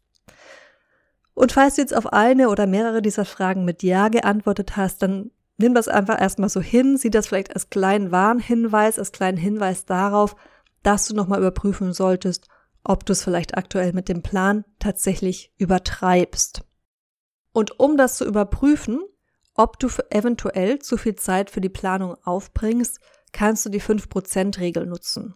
Und 1.34 1.54
falls 1.54 1.76
du 1.76 1.82
jetzt 1.82 1.96
auf 1.96 2.12
eine 2.12 2.50
oder 2.50 2.68
mehrere 2.68 3.02
dieser 3.02 3.26
Fragen 3.26 3.66
mit 3.66 3.84
Ja 3.84 4.10
geantwortet 4.10 4.76
hast, 4.76 5.02
dann 5.02 5.32
nimm 5.58 5.74
das 5.74 5.88
einfach 5.88 6.20
erstmal 6.20 6.50
so 6.50 6.60
hin, 6.60 6.98
sieh 6.98 7.10
das 7.10 7.28
vielleicht 7.28 7.54
als 7.54 7.70
kleinen 7.70 8.12
Warnhinweis, 8.12 9.00
als 9.00 9.12
kleinen 9.12 9.38
Hinweis 9.38 9.86
darauf, 9.86 10.36
dass 10.84 11.08
du 11.08 11.16
nochmal 11.16 11.40
überprüfen 11.40 11.94
solltest, 11.94 12.48
ob 12.84 13.06
du 13.06 13.14
es 13.14 13.24
vielleicht 13.24 13.58
aktuell 13.58 13.94
mit 13.94 14.10
dem 14.10 14.24
Plan 14.24 14.66
tatsächlich 14.80 15.54
übertreibst. 15.58 16.64
Und 17.54 17.80
um 17.80 17.98
das 17.98 18.16
zu 18.16 18.26
überprüfen, 18.26 19.00
ob 19.56 19.80
du 19.80 19.90
eventuell 20.10 20.80
zu 20.80 20.98
viel 20.98 21.16
Zeit 21.16 21.50
für 21.50 21.62
die 21.62 21.70
Planung 21.70 22.16
aufbringst, 22.24 23.00
kannst 23.32 23.66
du 23.66 23.70
die 23.70 23.82
5%-Regel 23.82 24.86
nutzen. 24.86 25.36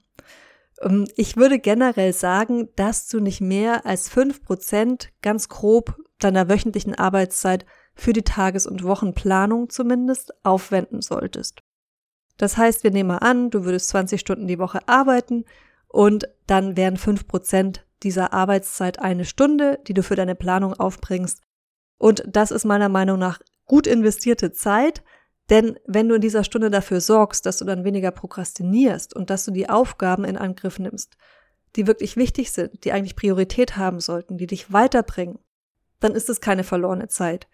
Ähm, 0.82 1.08
ich 1.16 1.38
würde 1.38 1.60
generell 1.60 2.14
sagen, 2.14 2.70
dass 2.76 3.08
du 3.08 3.20
nicht 3.20 3.42
mehr 3.42 3.86
als 3.86 4.12
5% 4.12 5.10
ganz 5.22 5.50
grob 5.50 5.98
deiner 6.20 6.50
wöchentlichen 6.50 6.96
Arbeitszeit 6.96 7.66
für 7.94 8.14
die 8.14 8.24
Tages- 8.24 8.68
und 8.68 8.84
Wochenplanung 8.84 9.70
zumindest 9.70 10.34
aufwenden 10.44 11.02
solltest. 11.02 11.62
Das 12.38 12.58
heißt, 12.58 12.84
wir 12.84 12.92
nehmen 12.92 13.10
mal 13.10 13.18
an, 13.18 13.50
du 13.50 13.64
würdest 13.64 13.90
20 13.90 14.20
Stunden 14.20 14.48
die 14.48 14.60
Woche 14.60 14.88
arbeiten 14.88 15.46
und 15.88 16.28
dann 16.48 16.76
wären 16.76 16.98
fünf 16.98 17.28
Prozent 17.28 17.86
dieser 18.04 18.34
Arbeitszeit 18.34 19.00
eine 19.00 19.24
Stunde, 19.24 19.80
die 19.88 19.94
du 19.94 20.04
für 20.04 20.16
deine 20.16 20.36
Planung 20.36 20.74
aufbringst. 20.74 21.42
Und 21.98 22.24
das 22.28 22.52
ist 22.52 22.66
meiner 22.66 22.90
Meinung 22.90 23.18
nach 23.18 23.40
gut 23.66 23.88
investierte 23.88 24.52
Zeit, 24.52 25.04
denn 25.50 25.78
wenn 25.86 26.10
du 26.10 26.16
in 26.16 26.22
dieser 26.22 26.44
Stunde 26.44 26.72
dafür 26.72 27.02
sorgst, 27.02 27.46
dass 27.46 27.58
du 27.58 27.66
dann 27.66 27.84
weniger 27.84 28.12
prokrastinierst 28.12 29.16
und 29.16 29.30
dass 29.30 29.46
du 29.46 29.52
die 29.52 29.70
Aufgaben 29.70 30.24
in 30.24 30.38
Angriff 30.38 30.80
nimmst, 30.80 31.18
die 31.76 31.88
wirklich 31.88 32.18
wichtig 32.18 32.52
sind, 32.52 32.84
die 32.84 32.92
eigentlich 32.92 33.16
Priorität 33.16 33.78
haben 33.78 34.00
sollten, 34.00 34.38
die 34.38 34.48
dich 34.48 34.72
weiterbringen, 34.72 35.40
dann 36.00 36.14
ist 36.14 36.30
es 36.30 36.42
keine 36.42 36.64
verlorene 36.64 37.08
Zeit, 37.08 37.48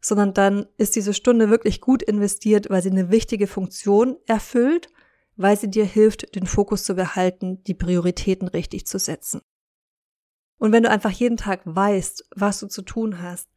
sondern 0.00 0.34
dann 0.34 0.66
ist 0.76 0.96
diese 0.96 1.14
Stunde 1.14 1.50
wirklich 1.50 1.80
gut 1.80 2.02
investiert, 2.02 2.70
weil 2.70 2.82
sie 2.82 2.90
eine 2.90 3.10
wichtige 3.10 3.46
Funktion 3.46 4.16
erfüllt 4.26 4.88
weil 5.36 5.56
sie 5.56 5.70
dir 5.70 5.84
hilft, 5.84 6.34
den 6.34 6.46
Fokus 6.46 6.84
zu 6.84 6.94
behalten, 6.94 7.62
die 7.64 7.74
Prioritäten 7.74 8.48
richtig 8.48 8.86
zu 8.86 8.98
setzen. 8.98 9.42
Und 10.58 10.72
wenn 10.72 10.82
du 10.82 10.90
einfach 10.90 11.10
jeden 11.10 11.36
Tag 11.36 11.60
weißt, 11.64 12.30
was 12.34 12.60
du 12.60 12.66
zu 12.66 12.82
tun 12.82 13.20
hast, 13.20 13.50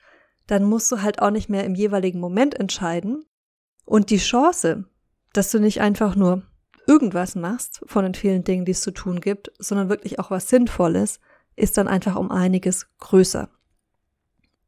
dann 0.49 0.63
musst 0.63 0.91
du 0.91 1.03
halt 1.03 1.21
auch 1.21 1.29
nicht 1.29 1.47
mehr 1.47 1.63
im 1.63 1.75
jeweiligen 1.75 2.19
Moment 2.19 2.59
entscheiden. 2.59 3.23
Und 3.85 4.09
die 4.09 4.17
Chance, 4.17 4.85
dass 5.31 5.51
du 5.51 5.59
nicht 5.59 5.79
einfach 5.79 6.15
nur 6.15 6.41
irgendwas 6.87 7.35
machst 7.35 7.81
von 7.85 8.03
den 8.03 8.15
vielen 8.15 8.43
Dingen, 8.43 8.65
die 8.65 8.71
es 8.71 8.81
zu 8.81 8.89
tun 8.89 9.21
gibt, 9.21 9.51
sondern 9.59 9.89
wirklich 9.89 10.17
auch 10.17 10.31
was 10.31 10.49
Sinnvolles, 10.49 11.19
ist 11.55 11.77
dann 11.77 11.87
einfach 11.87 12.15
um 12.15 12.31
einiges 12.31 12.87
größer. 12.97 13.49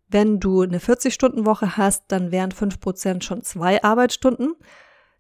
Wenn 0.08 0.40
du 0.40 0.62
eine 0.62 0.78
40-Stunden-Woche 0.78 1.78
hast, 1.78 2.04
dann 2.10 2.32
wären 2.32 2.52
5% 2.52 3.24
schon 3.24 3.42
zwei 3.42 3.84
Arbeitsstunden. 3.84 4.54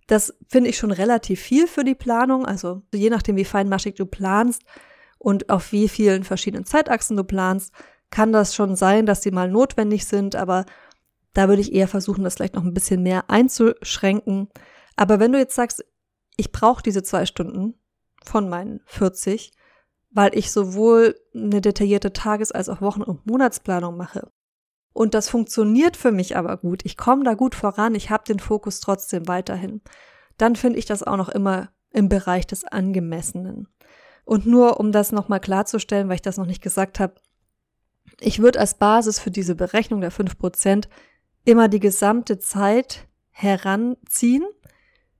Das 0.06 0.36
finde 0.48 0.70
ich 0.70 0.77
schon 0.77 0.91
relativ 0.91 1.41
viel 1.41 1.65
für 1.65 1.84
die 1.84 1.96
Planung. 1.96 2.46
Also 2.46 2.84
je 2.94 3.10
nachdem, 3.10 3.36
wie 3.36 3.46
feinmaschig 3.46 3.96
du 3.96 4.06
planst 4.06 4.62
und 5.18 5.50
auf 5.50 5.72
wie 5.72 5.89
vielen 5.89 6.24
verschiedenen 6.24 6.65
Zeitachsen 6.65 7.18
du 7.18 7.24
planst, 7.24 7.74
kann 8.12 8.32
das 8.32 8.53
schon 8.53 8.75
sein, 8.75 9.06
dass 9.06 9.22
die 9.22 9.32
mal 9.32 9.50
notwendig 9.50 10.06
sind, 10.06 10.36
aber 10.36 10.65
da 11.34 11.48
würde 11.48 11.62
ich 11.62 11.74
eher 11.74 11.88
versuchen, 11.88 12.24
das 12.24 12.36
vielleicht 12.36 12.56
noch 12.56 12.63
ein 12.63 12.74
bisschen 12.74 13.01
mehr 13.01 13.30
einzuschränken. 13.30 14.50
Aber 14.96 15.20
wenn 15.20 15.32
du 15.32 15.39
jetzt 15.39 15.56
sagst, 15.56 15.84
ich 16.38 16.51
brauche 16.51 16.84
diese 16.84 17.03
zwei 17.03 17.25
Stunden 17.25 17.75
von 18.24 18.50
meinen 18.50 18.82
40, 18.86 19.53
weil 20.12 20.38
ich 20.38 20.51
sowohl 20.51 21.15
eine 21.34 21.62
detaillierte 21.62 22.13
Tages- 22.13 22.51
als 22.51 22.70
auch 22.70 22.82
Wochen- 22.82 23.01
und 23.01 23.25
Monatsplanung 23.25 23.96
mache. 23.96 24.30
Und 24.94 25.13
das 25.13 25.30
funktioniert 25.30 25.96
für 25.96 26.12
mich 26.12 26.36
aber 26.36 26.58
gut. 26.58 26.82
Ich 26.84 26.98
komme 26.98 27.24
da 27.24 27.34
gut 27.34 27.56
voran, 27.56 27.96
ich 27.96 28.10
habe 28.10 28.25
den 28.25 28.39
Fokus 28.39 28.82
trotzdem 28.82 29.27
weiterhin. 29.30 29.82
Dann 30.38 30.58
finde 30.58 30.80
ich 30.80 30.86
das 30.86 31.03
auch 31.03 31.15
noch 31.15 31.30
immer 31.30 31.70
im 31.91 32.10
Bereich 32.10 32.46
des 32.46 32.65
Angemessenen. 32.65 33.70
Und 34.25 34.46
nur 34.46 34.80
um 34.80 34.91
das 34.91 35.13
nochmal 35.13 35.39
klarzustellen, 35.39 36.10
weil 36.10 36.15
ich 36.15 36.22
das 36.22 36.38
noch 36.38 36.46
nicht 36.46 36.62
gesagt 36.62 37.00
habe, 37.00 37.15
ich 38.20 38.39
würde 38.39 38.60
als 38.60 38.75
Basis 38.75 39.20
für 39.20 39.32
diese 39.32 39.56
Berechnung 39.56 40.01
der 40.01 40.12
5% 40.12 40.88
immer 41.46 41.68
die 41.68 41.80
gesamte 41.80 42.39
Zeit 42.39 43.08
heranziehen, 43.32 44.46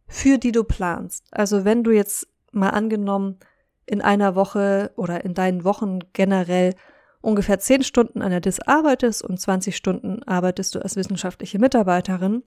für 0.08 0.38
die 0.38 0.52
du 0.52 0.64
planst. 0.64 1.26
Also 1.32 1.66
wenn 1.66 1.84
du 1.84 1.92
jetzt 1.92 2.28
mal 2.52 2.70
angenommen 2.70 3.40
in 3.86 4.02
einer 4.02 4.36
Woche 4.36 4.92
oder 4.96 5.24
in 5.24 5.34
deinen 5.34 5.64
Wochen 5.64 6.00
generell 6.14 6.76
ungefähr 7.22 7.60
10 7.60 7.84
Stunden 7.84 8.22
an 8.22 8.32
der 8.32 8.42
DIS 8.42 8.60
arbeitest 8.60 9.24
und 9.24 9.40
20 9.40 9.76
Stunden 9.76 10.24
arbeitest 10.24 10.76
du 10.76 10.80
als 10.80 10.96
wissenschaftliche 10.96 11.60
Mitarbeiterin 11.60 12.44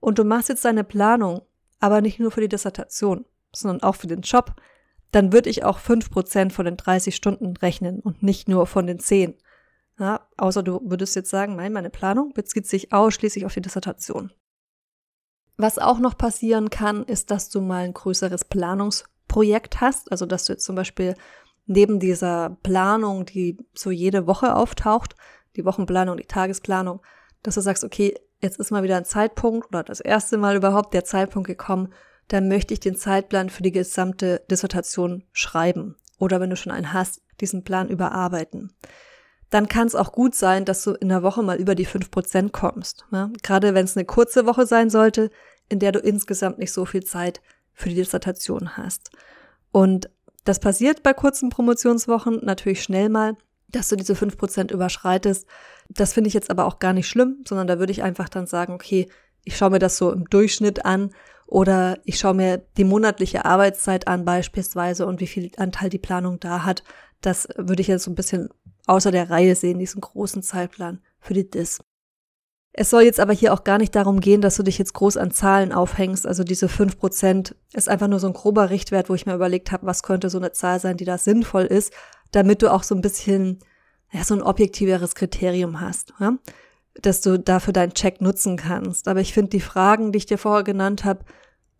und 0.00 0.18
du 0.18 0.24
machst 0.24 0.48
jetzt 0.48 0.64
deine 0.64 0.84
Planung, 0.84 1.42
aber 1.80 2.00
nicht 2.00 2.20
nur 2.20 2.30
für 2.30 2.40
die 2.40 2.48
Dissertation, 2.48 3.24
sondern 3.54 3.82
auch 3.82 3.94
für 3.94 4.06
den 4.06 4.20
Job, 4.20 4.54
dann 5.12 5.32
würde 5.32 5.48
ich 5.48 5.64
auch 5.64 5.78
5% 5.78 6.50
von 6.50 6.64
den 6.64 6.76
30 6.76 7.14
Stunden 7.14 7.56
rechnen 7.56 8.00
und 8.00 8.22
nicht 8.22 8.48
nur 8.48 8.66
von 8.66 8.86
den 8.86 8.98
10. 8.98 9.34
Ja, 9.98 10.28
außer 10.36 10.62
du 10.62 10.80
würdest 10.84 11.16
jetzt 11.16 11.30
sagen, 11.30 11.56
nein, 11.56 11.72
meine 11.72 11.90
Planung 11.90 12.32
bezieht 12.34 12.66
sich 12.66 12.92
ausschließlich 12.92 13.46
auf 13.46 13.54
die 13.54 13.62
Dissertation. 13.62 14.32
Was 15.56 15.78
auch 15.78 15.98
noch 15.98 16.18
passieren 16.18 16.68
kann, 16.68 17.04
ist, 17.04 17.30
dass 17.30 17.48
du 17.48 17.62
mal 17.62 17.84
ein 17.84 17.94
größeres 17.94 18.44
Planungsprojekt 18.44 19.80
hast, 19.80 20.12
also 20.12 20.26
dass 20.26 20.44
du 20.44 20.52
jetzt 20.52 20.66
zum 20.66 20.76
Beispiel 20.76 21.14
neben 21.64 21.98
dieser 21.98 22.58
Planung, 22.62 23.24
die 23.24 23.56
so 23.74 23.90
jede 23.90 24.26
Woche 24.26 24.54
auftaucht, 24.54 25.16
die 25.56 25.64
Wochenplanung, 25.64 26.18
die 26.18 26.26
Tagesplanung, 26.26 27.00
dass 27.42 27.54
du 27.54 27.62
sagst, 27.62 27.82
okay, 27.82 28.14
jetzt 28.42 28.58
ist 28.60 28.70
mal 28.70 28.82
wieder 28.82 28.98
ein 28.98 29.06
Zeitpunkt 29.06 29.68
oder 29.68 29.82
das 29.82 30.00
erste 30.00 30.36
Mal 30.36 30.56
überhaupt 30.56 30.92
der 30.92 31.04
Zeitpunkt 31.04 31.46
gekommen, 31.46 31.94
dann 32.28 32.48
möchte 32.48 32.74
ich 32.74 32.80
den 32.80 32.96
Zeitplan 32.96 33.48
für 33.48 33.62
die 33.62 33.72
gesamte 33.72 34.44
Dissertation 34.50 35.24
schreiben. 35.32 35.96
Oder 36.18 36.38
wenn 36.40 36.50
du 36.50 36.56
schon 36.56 36.72
einen 36.72 36.92
hast, 36.92 37.22
diesen 37.40 37.64
Plan 37.64 37.88
überarbeiten 37.88 38.74
dann 39.50 39.68
kann 39.68 39.86
es 39.86 39.94
auch 39.94 40.12
gut 40.12 40.34
sein, 40.34 40.64
dass 40.64 40.82
du 40.82 40.92
in 40.92 41.08
der 41.08 41.22
Woche 41.22 41.42
mal 41.42 41.58
über 41.58 41.74
die 41.74 41.84
fünf 41.84 42.10
Prozent 42.10 42.52
kommst. 42.52 43.06
Ja? 43.12 43.30
Gerade 43.42 43.74
wenn 43.74 43.84
es 43.84 43.96
eine 43.96 44.04
kurze 44.04 44.46
Woche 44.46 44.66
sein 44.66 44.90
sollte, 44.90 45.30
in 45.68 45.78
der 45.78 45.92
du 45.92 45.98
insgesamt 45.98 46.58
nicht 46.58 46.72
so 46.72 46.84
viel 46.84 47.04
Zeit 47.04 47.40
für 47.72 47.88
die 47.88 47.94
Dissertation 47.94 48.76
hast. 48.76 49.10
Und 49.70 50.10
das 50.44 50.60
passiert 50.60 51.02
bei 51.02 51.12
kurzen 51.12 51.50
Promotionswochen 51.50 52.40
natürlich 52.42 52.82
schnell 52.82 53.08
mal, 53.08 53.36
dass 53.68 53.88
du 53.88 53.96
diese 53.96 54.14
fünf 54.14 54.36
Prozent 54.36 54.70
überschreitest. 54.70 55.46
Das 55.88 56.12
finde 56.12 56.28
ich 56.28 56.34
jetzt 56.34 56.50
aber 56.50 56.66
auch 56.66 56.78
gar 56.78 56.92
nicht 56.92 57.08
schlimm, 57.08 57.44
sondern 57.46 57.66
da 57.66 57.78
würde 57.78 57.92
ich 57.92 58.02
einfach 58.02 58.28
dann 58.28 58.46
sagen, 58.46 58.72
okay, 58.72 59.08
ich 59.44 59.56
schaue 59.56 59.70
mir 59.70 59.78
das 59.78 59.96
so 59.96 60.12
im 60.12 60.24
Durchschnitt 60.24 60.84
an 60.84 61.10
oder 61.46 61.98
ich 62.04 62.18
schaue 62.18 62.34
mir 62.34 62.58
die 62.76 62.84
monatliche 62.84 63.44
Arbeitszeit 63.44 64.08
an 64.08 64.24
beispielsweise 64.24 65.06
und 65.06 65.20
wie 65.20 65.26
viel 65.26 65.50
Anteil 65.56 65.90
die 65.90 65.98
Planung 65.98 66.40
da 66.40 66.64
hat. 66.64 66.82
Das 67.20 67.48
würde 67.56 67.82
ich 67.82 67.88
jetzt 67.88 68.04
so 68.04 68.10
ein 68.10 68.16
bisschen 68.16 68.48
außer 68.86 69.10
der 69.10 69.30
Reihe 69.30 69.54
sehen, 69.54 69.78
diesen 69.78 70.00
großen 70.00 70.42
Zeitplan 70.42 71.00
für 71.20 71.34
die 71.34 71.48
DIS. 71.50 71.80
Es 72.72 72.90
soll 72.90 73.02
jetzt 73.02 73.20
aber 73.20 73.32
hier 73.32 73.54
auch 73.54 73.64
gar 73.64 73.78
nicht 73.78 73.94
darum 73.94 74.20
gehen, 74.20 74.42
dass 74.42 74.56
du 74.56 74.62
dich 74.62 74.76
jetzt 74.76 74.92
groß 74.92 75.16
an 75.16 75.30
Zahlen 75.30 75.72
aufhängst. 75.72 76.26
Also 76.26 76.44
diese 76.44 76.68
fünf 76.68 76.98
Prozent 76.98 77.56
ist 77.72 77.88
einfach 77.88 78.06
nur 78.06 78.20
so 78.20 78.26
ein 78.26 78.34
grober 78.34 78.68
Richtwert, 78.68 79.08
wo 79.08 79.14
ich 79.14 79.24
mir 79.24 79.34
überlegt 79.34 79.72
habe, 79.72 79.86
was 79.86 80.02
könnte 80.02 80.28
so 80.28 80.36
eine 80.36 80.52
Zahl 80.52 80.78
sein, 80.78 80.98
die 80.98 81.06
da 81.06 81.16
sinnvoll 81.16 81.64
ist, 81.64 81.92
damit 82.32 82.60
du 82.60 82.70
auch 82.70 82.82
so 82.82 82.94
ein 82.94 83.00
bisschen 83.00 83.60
ja, 84.12 84.24
so 84.24 84.34
ein 84.34 84.42
objektiveres 84.42 85.14
Kriterium 85.14 85.80
hast, 85.80 86.12
ja? 86.20 86.36
dass 87.00 87.22
du 87.22 87.38
dafür 87.38 87.72
deinen 87.72 87.94
Check 87.94 88.20
nutzen 88.20 88.56
kannst. 88.56 89.08
Aber 89.08 89.20
ich 89.20 89.32
finde 89.32 89.50
die 89.50 89.60
Fragen, 89.60 90.12
die 90.12 90.18
ich 90.18 90.26
dir 90.26 90.38
vorher 90.38 90.64
genannt 90.64 91.04
habe, 91.04 91.24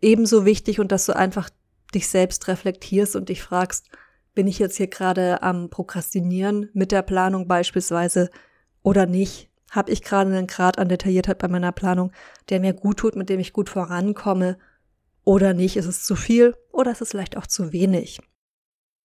ebenso 0.01 0.45
wichtig 0.45 0.79
und 0.79 0.91
dass 0.91 1.05
du 1.05 1.15
einfach 1.15 1.49
dich 1.93 2.07
selbst 2.07 2.47
reflektierst 2.47 3.15
und 3.15 3.29
dich 3.29 3.41
fragst, 3.41 3.87
bin 4.37 4.45
ich 4.45 4.59
jetzt 4.59 4.77
hier 4.77 4.85
gerade 4.85 5.41
am 5.41 5.71
Prokrastinieren 5.71 6.69
mit 6.73 6.91
der 6.91 7.01
Planung 7.01 7.47
beispielsweise 7.47 8.29
oder 8.83 9.07
nicht? 9.07 9.49
Habe 9.71 9.89
ich 9.89 10.03
gerade 10.03 10.29
einen 10.29 10.45
Grad 10.45 10.77
an 10.77 10.89
Detailliertheit 10.89 11.39
bei 11.39 11.47
meiner 11.47 11.71
Planung, 11.71 12.11
der 12.49 12.59
mir 12.59 12.73
gut 12.73 12.97
tut, 12.97 13.15
mit 13.15 13.29
dem 13.29 13.39
ich 13.39 13.51
gut 13.51 13.67
vorankomme 13.67 14.59
oder 15.23 15.55
nicht? 15.55 15.75
Ist 15.75 15.87
es 15.87 16.03
zu 16.03 16.15
viel 16.15 16.53
oder 16.71 16.91
ist 16.91 17.01
es 17.01 17.09
vielleicht 17.09 17.35
auch 17.35 17.47
zu 17.47 17.73
wenig? 17.73 18.19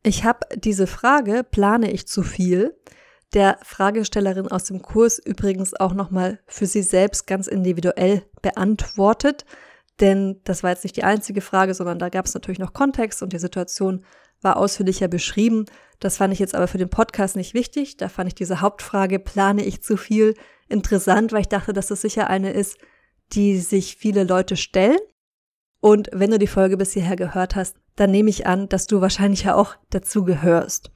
Ich 0.02 0.22
habe 0.22 0.40
diese 0.54 0.86
Frage, 0.86 1.44
plane 1.50 1.90
ich 1.90 2.06
zu 2.06 2.22
viel, 2.22 2.76
der 3.32 3.56
Fragestellerin 3.62 4.48
aus 4.48 4.64
dem 4.64 4.82
Kurs 4.82 5.18
übrigens 5.18 5.72
auch 5.72 5.94
nochmal 5.94 6.40
für 6.46 6.66
sie 6.66 6.82
selbst 6.82 7.26
ganz 7.26 7.46
individuell 7.46 8.22
beantwortet. 8.42 9.46
Denn 9.98 10.42
das 10.44 10.62
war 10.62 10.72
jetzt 10.72 10.84
nicht 10.84 10.96
die 10.96 11.04
einzige 11.04 11.40
Frage, 11.40 11.72
sondern 11.72 11.98
da 11.98 12.10
gab 12.10 12.26
es 12.26 12.34
natürlich 12.34 12.58
noch 12.58 12.74
Kontext 12.74 13.22
und 13.22 13.32
die 13.32 13.38
Situation 13.38 14.04
war 14.42 14.56
ausführlicher 14.56 15.08
beschrieben. 15.08 15.66
Das 16.00 16.16
fand 16.16 16.32
ich 16.32 16.38
jetzt 16.38 16.54
aber 16.54 16.66
für 16.66 16.78
den 16.78 16.90
Podcast 16.90 17.37
nicht 17.37 17.54
wichtig. 17.54 17.96
Da 17.96 18.08
fand 18.08 18.28
ich 18.28 18.34
diese 18.34 18.61
Hauptfrage, 18.61 19.18
plane 19.18 19.64
ich 19.64 19.82
zu 19.82 19.96
viel, 19.96 20.34
interessant, 20.68 21.32
weil 21.32 21.42
ich 21.42 21.49
dachte, 21.49 21.72
dass 21.72 21.88
das 21.88 22.00
sicher 22.00 22.28
eine 22.28 22.52
ist, 22.52 22.78
die 23.32 23.58
sich 23.58 23.96
viele 23.96 24.25
Leute 24.25 24.56
stellen. 24.56 24.99
Und 25.80 26.08
wenn 26.12 26.30
du 26.30 26.38
die 26.38 26.46
Folge 26.46 26.76
bis 26.76 26.92
hierher 26.92 27.16
gehört 27.16 27.56
hast, 27.56 27.76
dann 27.96 28.11
nehme 28.11 28.30
ich 28.30 28.46
an, 28.46 28.68
dass 28.68 28.87
du 28.87 29.00
wahrscheinlich 29.00 29.44
ja 29.44 29.54
auch 29.54 29.76
dazu 29.90 30.25
gehörst. 30.25 30.90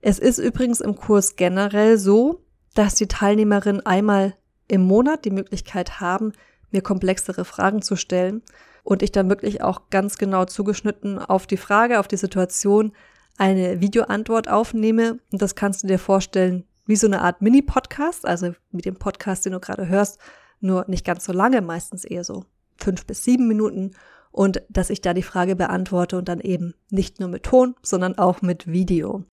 Es 0.00 0.18
ist 0.18 0.38
übrigens 0.38 0.80
im 0.80 0.96
Kurs 0.96 1.36
generell 1.36 1.98
so, 1.98 2.44
dass 2.74 2.94
die 2.94 3.08
Teilnehmerinnen 3.08 3.84
einmal 3.84 4.36
im 4.68 4.82
Monat 4.82 5.24
die 5.24 5.30
Möglichkeit 5.30 6.00
haben, 6.00 6.32
mir 6.70 6.82
komplexere 6.82 7.44
Fragen 7.44 7.82
zu 7.82 7.96
stellen 7.96 8.42
und 8.86 9.02
ich 9.02 9.10
dann 9.10 9.28
wirklich 9.28 9.62
auch 9.62 9.90
ganz 9.90 10.16
genau 10.16 10.44
zugeschnitten 10.44 11.18
auf 11.18 11.48
die 11.48 11.56
Frage, 11.56 11.98
auf 11.98 12.06
die 12.06 12.16
Situation 12.16 12.92
eine 13.36 13.80
Videoantwort 13.80 14.48
aufnehme. 14.48 15.18
Und 15.32 15.42
das 15.42 15.56
kannst 15.56 15.82
du 15.82 15.88
dir 15.88 15.98
vorstellen 15.98 16.64
wie 16.86 16.94
so 16.94 17.08
eine 17.08 17.20
Art 17.20 17.42
Mini-Podcast, 17.42 18.24
also 18.24 18.54
mit 18.70 18.84
dem 18.84 18.94
Podcast, 18.94 19.44
den 19.44 19.54
du 19.54 19.60
gerade 19.60 19.88
hörst, 19.88 20.20
nur 20.60 20.84
nicht 20.86 21.04
ganz 21.04 21.24
so 21.24 21.32
lange, 21.32 21.62
meistens 21.62 22.04
eher 22.04 22.22
so 22.22 22.44
fünf 22.76 23.04
bis 23.06 23.24
sieben 23.24 23.48
Minuten. 23.48 23.90
Und 24.30 24.62
dass 24.68 24.90
ich 24.90 25.00
da 25.00 25.14
die 25.14 25.22
Frage 25.22 25.56
beantworte 25.56 26.16
und 26.16 26.28
dann 26.28 26.40
eben 26.40 26.74
nicht 26.88 27.18
nur 27.18 27.28
mit 27.28 27.42
Ton, 27.42 27.74
sondern 27.82 28.16
auch 28.18 28.40
mit 28.40 28.68
Video. 28.68 29.24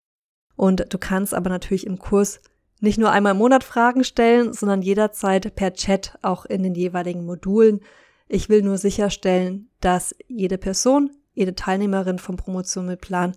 Und 0.57 0.87
du 0.89 0.97
kannst 0.97 1.35
aber 1.35 1.51
natürlich 1.51 1.87
im 1.87 1.99
Kurs 1.99 2.41
nicht 2.81 2.99
nur 2.99 3.11
einmal 3.11 3.33
im 3.33 3.39
Monat 3.39 3.65
Fragen 3.65 4.03
stellen, 4.03 4.55
sondern 4.55 4.81
jederzeit 4.81 5.55
per 5.55 5.75
Chat 5.75 6.19
auch 6.23 6.47
in 6.47 6.63
den 6.63 6.75
jeweiligen 6.75 7.27
Modulen. 7.27 7.81
Ich 8.35 8.49
will 8.49 8.63
nur 8.63 8.79
sicherstellen, 8.79 9.69
dass 9.81 10.17
jede 10.27 10.57
Person, 10.57 11.11
jede 11.35 11.55
Teilnehmerin 11.55 12.19
vom 12.19 12.39
Promotion 12.39 12.87
mit 12.87 13.03
Plan 13.03 13.35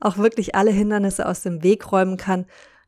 auch 0.00 0.18
wirklich 0.18 0.54
alle 0.54 0.70
Hindernisse 0.70 1.26
aus 1.26 1.40
dem 1.40 1.62
Weg 1.62 1.90
räumen 1.90 2.18
kann, 2.18 2.44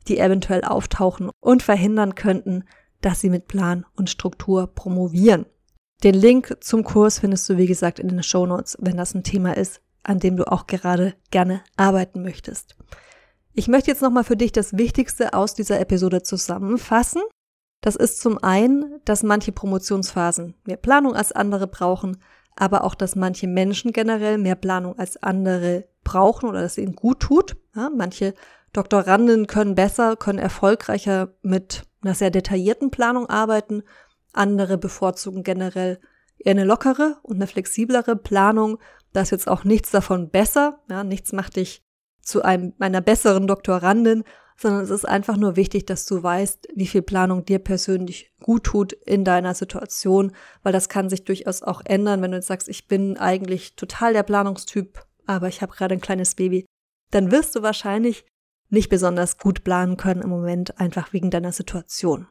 die 0.07 0.19
eventuell 0.19 0.65
auftauchen 0.65 1.31
und 1.41 1.63
verhindern 1.63 2.15
könnten, 2.15 2.65
dass 3.01 3.23
sie 3.23 3.31
mit 3.31 3.49
Plan 3.49 3.87
und 3.97 4.11
Struktur 4.11 4.67
promovieren. 4.67 5.47
Den 6.05 6.15
Link 6.15 6.59
zum 6.61 6.85
Kurs 6.85 7.21
findest 7.21 7.49
du, 7.49 7.57
wie 7.57 7.67
gesagt, 7.67 8.01
in 8.01 8.09
den 8.09 8.23
Show 8.23 8.45
Notes, 8.45 8.77
wenn 8.79 8.99
das 8.99 9.15
ein 9.15 9.23
Thema 9.23 9.57
ist, 9.57 9.81
an 10.03 10.19
dem 10.19 10.37
du 10.37 10.47
auch 10.53 10.67
gerade 10.67 11.15
gerne 11.31 11.63
arbeiten 11.79 12.23
möchtest. 12.23 12.77
Ich 13.55 13.67
möchte 13.67 13.91
jetzt 13.91 14.03
nochmal 14.03 14.25
für 14.25 14.37
dich 14.37 14.53
das 14.53 14.77
Wichtigste 14.77 15.33
aus 15.33 15.55
dieser 15.55 15.81
Episode 15.81 16.23
zusammenfassen 16.23 17.23
das 17.87 17.95
ist 17.95 18.21
zum 18.21 18.43
einen, 18.43 19.01
dass 19.05 19.23
manche 19.23 19.53
Promotionsphasen 19.53 20.55
mehr 20.65 20.77
Planung 20.77 21.15
als 21.15 21.31
andere 21.31 21.69
brauchen, 21.69 22.17
aber 22.57 22.83
auch, 22.83 22.97
dass 22.97 23.15
manche 23.15 23.47
Menschen 23.47 23.93
generell 23.93 24.39
mehr 24.39 24.57
Planung 24.57 24.99
als 24.99 25.23
andere 25.23 25.85
brauchen 26.03 26.49
oder 26.49 26.63
dass 26.63 26.79
ihnen 26.79 26.97
gut 26.97 27.21
tut. 27.21 27.57
Ja, 27.77 27.89
manche 27.97 28.35
Doktoranden 28.73 29.47
können 29.47 29.77
besser, 29.77 30.17
können 30.17 30.41
erfolgreicher 30.41 31.35
mit 31.43 31.85
einer 32.03 32.15
sehr 32.15 32.31
detaillierten 32.31 32.91
Planung 32.91 33.31
arbeiten. 33.31 33.85
Andere 34.33 34.79
bevorzugen 34.79 35.45
generell 35.45 36.01
eher 36.39 36.51
eine 36.51 36.65
lockere 36.65 37.19
und 37.23 37.37
eine 37.37 37.47
flexiblere 37.47 38.17
Planung. 38.17 38.79
Da 39.13 39.21
ist 39.21 39.31
jetzt 39.31 39.47
auch 39.47 39.63
nichts 39.63 39.93
davon 39.93 40.31
besser. 40.31 40.81
Ja, 40.91 41.05
nichts 41.05 41.33
macht 41.33 41.55
dich 41.55 41.85
zu 42.21 42.43
einem, 42.43 42.73
einer 42.81 43.01
besseren 43.01 43.47
Doktorandin, 43.47 44.25
sondern 44.57 44.83
es 44.83 44.91
ist 44.91 45.07
einfach 45.07 45.37
nur 45.37 45.57
wichtig, 45.57 45.87
dass 45.87 46.07
du 46.07 46.23
weißt, 46.23 46.69
wie 46.75 46.87
viel 46.87 47.03
Planung 47.03 47.45
dir 47.45 47.59
persönlich 47.59 48.33
gut 48.41 48.65
tut 48.65 48.93
in 48.93 49.25
deiner 49.25 49.55
Situation, 49.55 50.33
weil 50.63 50.73
das 50.73 50.89
kann 50.89 51.11
sich 51.11 51.25
durchaus 51.25 51.63
auch 51.63 51.83
ändern, 51.85 52.23
wenn 52.23 52.31
du 52.31 52.39
jetzt 52.39 52.47
sagst, 52.47 52.69
ich 52.69 52.89
bin 52.89 53.19
eigentlich 53.19 53.77
total 53.77 54.15
der 54.15 54.23
Planungstyp, 54.23 55.05
aber 55.27 55.49
ich 55.49 55.61
habe 55.61 55.75
gerade 55.75 55.95
ein 55.95 56.01
kleines 56.01 56.35
Baby, 56.35 56.65
dann 57.11 57.31
wirst 57.31 57.55
du 57.55 57.63
wahrscheinlich 57.63 58.25
nicht 58.69 58.89
besonders 58.89 59.39
gut 59.39 59.63
planen 59.63 59.97
können 59.97 60.23
im 60.23 60.31
Moment, 60.31 60.81
einfach 60.81 61.13
wegen 61.13 61.31
deiner 61.31 61.53
Situation. 61.53 62.27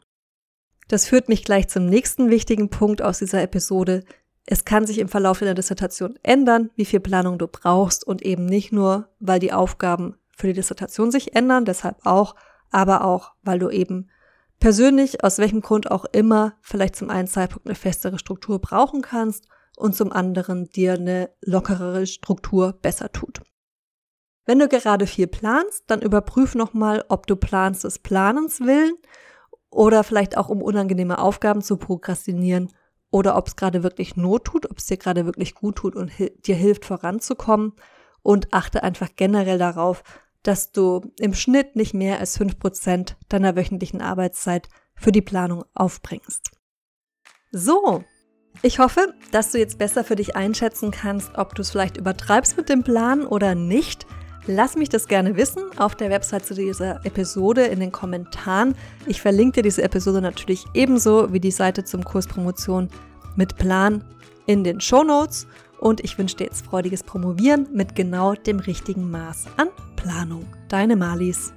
Das 0.87 1.07
führt 1.07 1.29
mich 1.29 1.43
gleich 1.43 1.67
zum 1.67 1.85
nächsten 1.85 2.29
wichtigen 2.29 2.69
Punkt 2.69 3.01
aus 3.01 3.19
dieser 3.19 3.41
Episode. 3.41 4.03
Es 4.45 4.65
kann 4.65 4.85
sich 4.85 4.99
im 4.99 5.07
Verlauf 5.07 5.39
deiner 5.39 5.55
Dissertation 5.55 6.19
ändern, 6.21 6.69
wie 6.75 6.85
viel 6.85 6.99
Planung 6.99 7.39
du 7.39 7.47
brauchst 7.47 8.05
und 8.05 8.21
eben 8.21 8.45
nicht 8.45 8.71
nur, 8.71 9.09
weil 9.19 9.39
die 9.39 9.53
Aufgaben 9.53 10.15
für 10.35 10.47
die 10.47 10.53
Dissertation 10.53 11.11
sich 11.11 11.35
ändern, 11.35 11.65
deshalb 11.65 12.05
auch, 12.05 12.35
aber 12.71 13.03
auch, 13.03 13.33
weil 13.41 13.59
du 13.59 13.69
eben 13.69 14.09
persönlich, 14.59 15.23
aus 15.23 15.37
welchem 15.37 15.61
Grund 15.61 15.89
auch 15.91 16.05
immer, 16.05 16.53
vielleicht 16.61 16.95
zum 16.95 17.09
einen 17.09 17.27
Zeitpunkt 17.27 17.67
eine 17.67 17.75
festere 17.75 18.19
Struktur 18.19 18.59
brauchen 18.59 19.01
kannst 19.01 19.47
und 19.77 19.95
zum 19.95 20.11
anderen 20.11 20.69
dir 20.69 20.93
eine 20.93 21.29
lockerere 21.41 22.07
Struktur 22.07 22.73
besser 22.73 23.11
tut. 23.11 23.41
Wenn 24.45 24.59
du 24.59 24.67
gerade 24.67 25.07
viel 25.07 25.27
planst, 25.27 25.83
dann 25.87 26.01
überprüf 26.01 26.55
nochmal, 26.55 27.03
ob 27.09 27.27
du 27.27 27.35
planst 27.35 27.83
des 27.83 27.99
Planens 27.99 28.61
willen 28.61 28.95
oder 29.69 30.03
vielleicht 30.03 30.37
auch 30.37 30.49
um 30.49 30.61
unangenehme 30.61 31.17
Aufgaben 31.17 31.61
zu 31.61 31.77
prokrastinieren 31.77 32.71
oder 33.09 33.37
ob 33.37 33.47
es 33.47 33.55
gerade 33.55 33.81
wirklich 33.81 34.15
Not 34.15 34.45
tut, 34.45 34.69
ob 34.69 34.77
es 34.77 34.85
dir 34.85 34.97
gerade 34.97 35.25
wirklich 35.25 35.55
gut 35.55 35.77
tut 35.77 35.95
und 35.95 36.11
dir 36.45 36.55
hilft 36.55 36.85
voranzukommen 36.85 37.73
und 38.21 38.53
achte 38.53 38.83
einfach 38.83 39.09
generell 39.15 39.57
darauf, 39.57 40.03
dass 40.45 40.71
du 40.71 41.11
im 41.19 41.33
Schnitt 41.33 41.75
nicht 41.75 41.93
mehr 41.93 42.19
als 42.19 42.37
fünf 42.37 42.59
Prozent 42.59 43.17
deiner 43.29 43.55
wöchentlichen 43.55 44.01
Arbeitszeit 44.01 44.69
für 44.95 45.11
die 45.11 45.21
Planung 45.21 45.65
aufbringst. 45.73 46.51
So, 47.51 48.03
ich 48.61 48.79
hoffe, 48.79 49.13
dass 49.31 49.51
du 49.51 49.57
jetzt 49.57 49.79
besser 49.79 50.03
für 50.03 50.15
dich 50.15 50.35
einschätzen 50.35 50.91
kannst, 50.91 51.35
ob 51.37 51.55
du 51.55 51.61
es 51.61 51.71
vielleicht 51.71 51.97
übertreibst 51.97 52.57
mit 52.57 52.69
dem 52.69 52.83
Plan 52.83 53.25
oder 53.25 53.55
nicht. 53.55 54.05
Lass 54.45 54.75
mich 54.75 54.89
das 54.89 55.07
gerne 55.07 55.35
wissen 55.35 55.63
auf 55.77 55.95
der 55.95 56.11
Website 56.11 56.45
zu 56.45 56.53
dieser 56.53 57.03
Episode 57.05 57.63
in 57.63 57.79
den 57.79 57.91
Kommentaren. 57.91 58.75
Ich 59.07 59.21
verlinke 59.21 59.53
dir 59.53 59.63
diese 59.63 59.81
Episode 59.81 60.21
natürlich 60.21 60.63
ebenso 60.75 61.33
wie 61.33 61.39
die 61.39 61.51
Seite 61.51 61.83
zum 61.83 62.03
Kurs 62.03 62.27
Promotion 62.27 62.89
mit 63.35 63.57
Plan 63.57 64.03
in 64.45 64.63
den 64.63 64.79
Show 64.79 65.03
Notes. 65.03 65.47
Und 65.79 66.03
ich 66.03 66.17
wünsche 66.17 66.37
dir 66.37 66.45
jetzt 66.45 66.65
freudiges 66.65 67.03
Promovieren 67.03 67.67
mit 67.73 67.95
genau 67.95 68.33
dem 68.35 68.59
richtigen 68.59 69.09
Maß 69.09 69.47
an 69.57 69.69
Planung. 69.95 70.45
Deine 70.69 70.95
Malis. 70.95 71.54